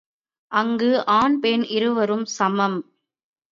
அங்கு 0.51 1.05
ஆண் 1.05 1.39
பெண் 1.39 1.63
இருவரும் 1.69 2.25
சமம். 2.39 2.79